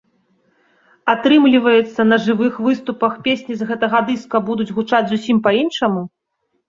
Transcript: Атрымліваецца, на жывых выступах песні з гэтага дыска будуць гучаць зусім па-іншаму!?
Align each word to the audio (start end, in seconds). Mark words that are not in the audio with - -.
Атрымліваецца, 1.13 2.01
на 2.13 2.17
жывых 2.25 2.57
выступах 2.67 3.13
песні 3.29 3.53
з 3.63 3.69
гэтага 3.73 3.97
дыска 4.09 4.37
будуць 4.51 4.71
гучаць 4.79 5.07
зусім 5.13 5.37
па-іншаму!? 5.51 6.01